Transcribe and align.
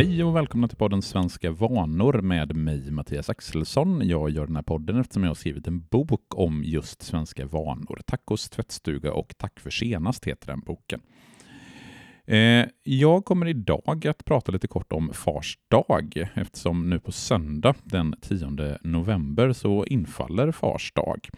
Hej 0.00 0.24
och 0.24 0.36
välkomna 0.36 0.68
till 0.68 0.76
podden 0.76 1.02
Svenska 1.02 1.50
vanor 1.50 2.12
med 2.12 2.56
mig, 2.56 2.90
Mattias 2.90 3.30
Axelsson. 3.30 4.08
Jag 4.08 4.30
gör 4.30 4.46
den 4.46 4.56
här 4.56 4.62
podden 4.62 5.00
eftersom 5.00 5.22
jag 5.22 5.30
har 5.30 5.34
skrivit 5.34 5.66
en 5.66 5.80
bok 5.80 6.34
om 6.34 6.62
just 6.64 7.02
svenska 7.02 7.46
vanor. 7.46 8.00
Tacos 8.06 8.50
tvättstuga 8.50 9.12
och 9.12 9.34
Tack 9.38 9.60
för 9.60 9.70
senast 9.70 10.24
heter 10.24 10.46
den 10.46 10.60
boken. 10.60 11.00
Eh, 12.26 12.66
jag 12.82 13.24
kommer 13.24 13.46
idag 13.46 14.06
att 14.06 14.24
prata 14.24 14.52
lite 14.52 14.68
kort 14.68 14.92
om 14.92 15.12
Fars 15.12 15.58
dag 15.70 16.28
eftersom 16.34 16.90
nu 16.90 17.00
på 17.00 17.12
söndag 17.12 17.74
den 17.82 18.14
10 18.20 18.78
november 18.82 19.52
så 19.52 19.84
infaller 19.84 20.52
Fars 20.52 20.92
dag. 20.92 21.28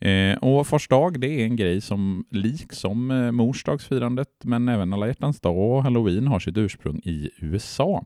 Eh, 0.00 0.38
och 0.38 0.66
Fars 0.66 0.88
dag 0.88 1.20
det 1.20 1.40
är 1.40 1.44
en 1.44 1.56
grej 1.56 1.80
som 1.80 2.24
liksom 2.30 3.10
eh, 3.10 3.32
morsdagsfirandet 3.32 4.28
men 4.44 4.68
även 4.68 4.92
alla 4.92 5.06
hjärtans 5.06 5.40
dag 5.40 5.58
och 5.58 5.82
halloween 5.82 6.26
har 6.26 6.38
sitt 6.38 6.56
ursprung 6.56 7.00
i 7.04 7.30
USA. 7.38 8.04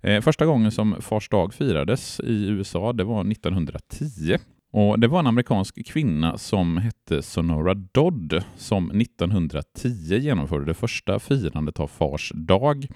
Eh, 0.00 0.20
första 0.20 0.46
gången 0.46 0.72
som 0.72 0.96
Fars 1.00 1.28
dag 1.28 1.54
firades 1.54 2.20
i 2.20 2.46
USA 2.48 2.92
det 2.92 3.04
var 3.04 3.30
1910 3.32 4.38
och 4.72 5.00
Det 5.00 5.08
var 5.08 5.18
en 5.18 5.26
amerikansk 5.26 5.86
kvinna 5.86 6.38
som 6.38 6.76
hette 6.76 7.22
Sonora 7.22 7.74
Dodd 7.74 8.44
som 8.56 8.90
1910 8.90 10.18
genomförde 10.18 10.64
det 10.64 10.74
första 10.74 11.18
firandet 11.18 11.80
av 11.80 11.86
Fars 11.86 12.32
dag. 12.34 12.86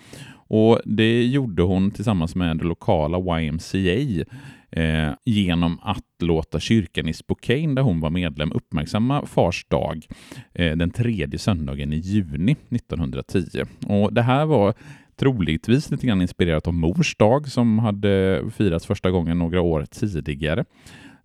Och 0.48 0.80
Det 0.84 1.26
gjorde 1.26 1.62
hon 1.62 1.90
tillsammans 1.90 2.34
med 2.34 2.58
det 2.58 2.64
lokala 2.64 3.40
YMCA 3.40 4.24
eh, 4.70 5.12
genom 5.24 5.78
att 5.82 6.04
låta 6.22 6.60
kyrkan 6.60 7.08
i 7.08 7.12
Spokane, 7.12 7.74
där 7.74 7.82
hon 7.82 8.00
var 8.00 8.10
medlem, 8.10 8.52
uppmärksamma 8.52 9.26
Fars 9.26 9.66
dag 9.68 10.06
eh, 10.54 10.76
den 10.76 10.90
tredje 10.90 11.38
söndagen 11.38 11.92
i 11.92 11.96
juni 11.96 12.56
1910. 12.70 13.62
Och 13.86 14.12
Det 14.12 14.22
här 14.22 14.46
var 14.46 14.74
troligtvis 15.16 15.90
lite 15.90 16.06
grann 16.06 16.22
inspirerat 16.22 16.66
av 16.66 16.74
Mors 16.74 17.16
dag 17.16 17.48
som 17.48 17.78
hade 17.78 18.42
firats 18.56 18.86
första 18.86 19.10
gången 19.10 19.38
några 19.38 19.60
år 19.60 19.86
tidigare. 19.90 20.64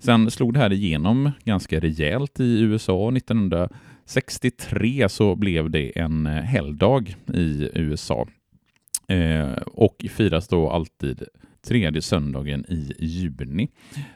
Sen 0.01 0.31
slog 0.31 0.53
det 0.53 0.59
här 0.59 0.73
igenom 0.73 1.31
ganska 1.43 1.79
rejält 1.79 2.39
i 2.39 2.61
USA. 2.61 3.11
1963 3.11 5.09
så 5.09 5.35
blev 5.35 5.69
det 5.69 5.99
en 5.99 6.27
eh, 6.27 6.33
helgdag 6.33 7.15
i 7.33 7.69
USA 7.73 8.27
eh, 9.07 9.51
och 9.65 10.05
firas 10.09 10.47
då 10.47 10.69
alltid 10.69 11.23
tredje 11.67 12.01
söndagen 12.01 12.65
i 12.67 12.93
juni. 12.99 13.69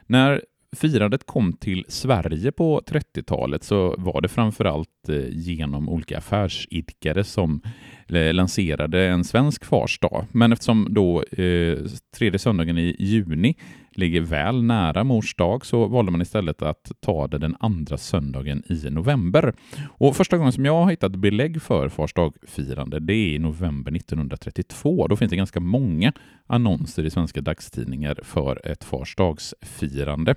När 0.08 0.42
firandet 0.76 1.26
kom 1.26 1.54
till 1.54 1.86
Sverige 1.88 2.52
på 2.52 2.82
30-talet 2.88 3.64
så 3.64 3.96
var 3.98 4.22
det 4.22 4.28
framförallt 4.28 5.10
eh, 5.10 5.30
genom 5.30 5.90
olika 5.90 6.18
affärsidkare 6.18 7.24
som 7.24 7.62
eh, 8.08 8.34
lanserade 8.34 9.08
en 9.08 9.24
svensk 9.24 9.66
farsdag. 9.66 10.26
Men 10.32 10.52
eftersom 10.52 10.88
då 10.90 11.24
eh, 11.24 11.78
tredje 12.16 12.40
söndagen 12.40 12.78
i 12.78 12.96
juni 13.00 13.56
ligger 13.92 14.22
väl 14.22 14.64
nära 14.64 15.04
mors 15.04 15.36
dag 15.36 15.66
så 15.66 15.88
valde 15.88 16.12
man 16.12 16.22
istället 16.22 16.62
att 16.62 16.92
ta 17.00 17.28
det 17.28 17.38
den 17.38 17.56
andra 17.60 17.98
söndagen 17.98 18.64
i 18.70 18.90
november. 18.90 19.54
Och 19.98 20.16
första 20.16 20.38
gången 20.38 20.52
som 20.52 20.66
jag 20.66 20.84
har 20.84 20.92
hittat 20.92 21.16
belägg 21.16 21.62
för 21.62 21.90
Fars 21.90 22.14
dag-firande 22.14 23.00
det 23.00 23.14
är 23.14 23.36
i 23.36 23.40
november 23.40 23.96
1932. 23.96 25.08
Då 25.08 25.16
finns 25.16 25.30
det 25.30 25.36
ganska 25.36 25.60
många 25.60 26.14
annonser 26.48 27.04
i 27.04 27.10
svenska 27.10 27.42
dagstidningar 27.42 28.20
för 28.24 28.68
ett 28.68 28.84
Fars 28.84 29.16
dagsfirande. 29.16 30.36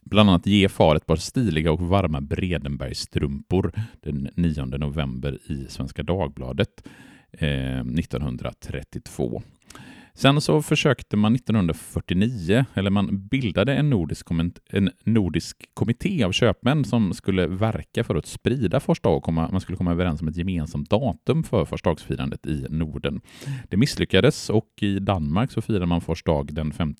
Bland 0.00 0.30
annat 0.30 0.46
ge 0.46 0.68
far 0.68 0.96
ett 0.96 1.06
par 1.06 1.16
stiliga 1.16 1.72
och 1.72 1.80
varma 1.80 2.20
Bredenbergstrumpor 2.20 3.72
den 4.02 4.28
9 4.34 4.64
november 4.64 5.38
i 5.46 5.66
Svenska 5.68 6.02
Dagbladet 6.02 6.88
eh, 7.32 7.80
1932. 7.80 9.42
Sen 10.18 10.40
så 10.40 10.62
försökte 10.62 11.16
man 11.16 11.34
1949, 11.34 12.64
eller 12.74 12.90
man 12.90 13.28
bildade 13.28 13.74
en 13.74 13.90
nordisk, 13.90 14.26
en 14.70 14.90
nordisk 15.04 15.56
kommitté 15.74 16.24
av 16.24 16.32
köpmän 16.32 16.84
som 16.84 17.14
skulle 17.14 17.46
verka 17.46 18.04
för 18.04 18.14
att 18.14 18.26
sprida 18.26 18.80
första 18.80 19.08
och 19.08 19.22
komma, 19.22 19.48
man 19.52 19.60
skulle 19.60 19.78
komma 19.78 19.90
överens 19.90 20.22
om 20.22 20.28
ett 20.28 20.36
gemensamt 20.36 20.90
datum 20.90 21.44
för 21.44 21.64
Farsdagsfirandet 21.64 22.46
i 22.46 22.66
Norden. 22.68 23.20
Det 23.68 23.76
misslyckades 23.76 24.50
och 24.50 24.68
i 24.80 24.98
Danmark 24.98 25.52
så 25.52 25.60
firar 25.60 25.86
man 25.86 26.00
Fars 26.00 26.22
dag 26.22 26.54
den 26.54 26.72
5 26.72 26.94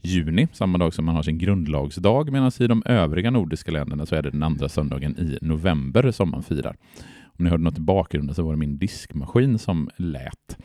juni, 0.00 0.48
samma 0.52 0.78
dag 0.78 0.94
som 0.94 1.04
man 1.04 1.14
har 1.14 1.22
sin 1.22 1.38
grundlagsdag, 1.38 2.32
medan 2.32 2.50
i 2.60 2.66
de 2.66 2.82
övriga 2.86 3.30
nordiska 3.30 3.72
länderna 3.72 4.06
så 4.06 4.14
är 4.14 4.22
det 4.22 4.30
den 4.30 4.42
andra 4.42 4.68
söndagen 4.68 5.18
i 5.18 5.38
november 5.42 6.10
som 6.10 6.30
man 6.30 6.42
firar. 6.42 6.76
Om 7.24 7.44
ni 7.44 7.50
hörde 7.50 7.62
något 7.62 7.78
i 7.78 7.80
bakgrunden 7.80 8.34
så 8.34 8.42
var 8.42 8.52
det 8.52 8.58
min 8.58 8.78
diskmaskin 8.78 9.58
som 9.58 9.90
lät. 9.96 10.58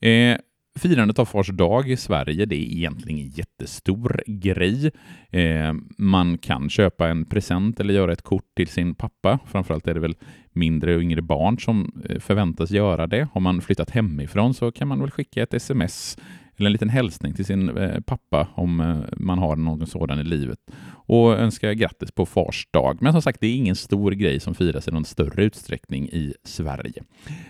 Eh, 0.00 0.36
Firandet 0.78 1.18
av 1.18 1.24
Fars 1.24 1.48
dag 1.48 1.90
i 1.90 1.96
Sverige 1.96 2.46
det 2.46 2.56
är 2.56 2.76
egentligen 2.76 3.18
en 3.18 3.28
jättestor 3.28 4.22
grej. 4.26 4.90
Eh, 5.30 5.74
man 5.98 6.38
kan 6.38 6.70
köpa 6.70 7.08
en 7.08 7.24
present 7.24 7.80
eller 7.80 7.94
göra 7.94 8.12
ett 8.12 8.22
kort 8.22 8.54
till 8.56 8.68
sin 8.68 8.94
pappa. 8.94 9.38
Framförallt 9.46 9.88
är 9.88 9.94
det 9.94 10.00
väl 10.00 10.16
mindre 10.52 10.94
och 10.94 11.02
yngre 11.02 11.22
barn 11.22 11.58
som 11.58 12.02
eh, 12.08 12.20
förväntas 12.20 12.70
göra 12.70 13.06
det. 13.06 13.28
Har 13.32 13.40
man 13.40 13.60
flyttat 13.60 13.90
hemifrån 13.90 14.54
så 14.54 14.72
kan 14.72 14.88
man 14.88 15.00
väl 15.00 15.10
skicka 15.10 15.42
ett 15.42 15.54
sms 15.54 16.18
eller 16.56 16.66
en 16.66 16.72
liten 16.72 16.88
hälsning 16.88 17.34
till 17.34 17.44
sin 17.44 17.76
eh, 17.76 18.00
pappa 18.00 18.48
om 18.54 18.80
eh, 18.80 18.96
man 19.16 19.38
har 19.38 19.56
någon 19.56 19.86
sådan 19.86 20.20
i 20.20 20.24
livet 20.24 20.58
och 21.06 21.38
önska 21.38 21.74
grattis 21.74 22.12
på 22.12 22.26
Fars 22.26 22.68
dag. 22.70 22.98
Men 23.00 23.12
som 23.12 23.22
sagt, 23.22 23.40
det 23.40 23.46
är 23.46 23.56
ingen 23.56 23.76
stor 23.76 24.12
grej 24.12 24.40
som 24.40 24.54
firas 24.54 24.88
i 24.88 24.90
någon 24.90 25.04
större 25.04 25.44
utsträckning 25.44 26.08
i 26.08 26.34
Sverige. 26.44 27.02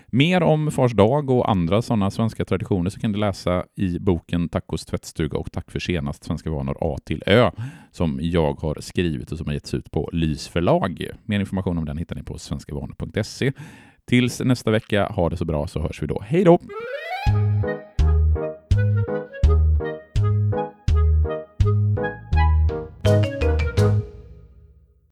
Mer 0.07 0.43
om 0.43 0.71
Fars 0.71 0.93
dag 0.93 1.29
och 1.29 1.49
andra 1.49 1.81
sådana 1.81 2.11
svenska 2.11 2.45
traditioner 2.45 2.89
så 2.89 2.99
kan 2.99 3.11
du 3.11 3.19
läsa 3.19 3.65
i 3.75 3.99
boken 3.99 4.49
Tacos 4.49 4.85
tvättstuga 4.85 5.37
och 5.37 5.51
Tack 5.51 5.71
för 5.71 5.79
senast 5.79 6.23
Svenska 6.23 6.49
vanor 6.49 6.77
A 6.81 6.97
till 7.05 7.23
Ö 7.25 7.51
som 7.91 8.19
jag 8.21 8.53
har 8.53 8.77
skrivit 8.81 9.31
och 9.31 9.37
som 9.37 9.47
har 9.47 9.53
getts 9.53 9.73
ut 9.73 9.91
på 9.91 10.09
Lys 10.13 10.47
förlag. 10.47 11.07
Mer 11.25 11.39
information 11.39 11.77
om 11.77 11.85
den 11.85 11.97
hittar 11.97 12.15
ni 12.15 12.23
på 12.23 12.37
svenskavanor.se. 12.37 13.51
Tills 14.07 14.39
nästa 14.39 14.71
vecka, 14.71 15.07
ha 15.07 15.29
det 15.29 15.37
så 15.37 15.45
bra 15.45 15.67
så 15.67 15.79
hörs 15.79 16.03
vi 16.03 16.07
då. 16.07 16.23
Hej 16.27 16.43
då! 16.43 16.59